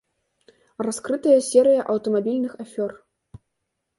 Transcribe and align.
Раскрытая 0.85 1.35
серыя 1.49 1.81
аўтамабільных 1.95 2.55
афёр. 2.63 2.91